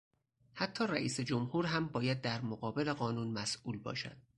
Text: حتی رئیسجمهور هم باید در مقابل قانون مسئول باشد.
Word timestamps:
حتی 0.53 0.83
رئیسجمهور 0.87 1.65
هم 1.65 1.87
باید 1.87 2.21
در 2.21 2.41
مقابل 2.41 2.93
قانون 2.93 3.27
مسئول 3.27 3.77
باشد. 3.77 4.17